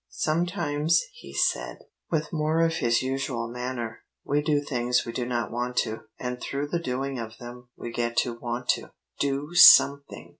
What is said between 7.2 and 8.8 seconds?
them, we get to want